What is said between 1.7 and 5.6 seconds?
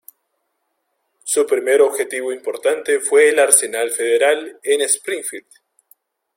objetivo importante fue el arsenal federal en Springfield.